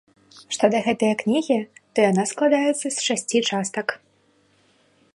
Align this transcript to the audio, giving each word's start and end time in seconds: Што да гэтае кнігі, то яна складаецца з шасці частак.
Што 0.55 0.65
да 0.75 0.79
гэтае 0.87 1.09
кнігі, 1.21 1.59
то 1.93 1.97
яна 2.11 2.23
складаецца 2.31 2.75
з 2.89 2.93
шасці 3.09 3.37
частак. 3.51 3.87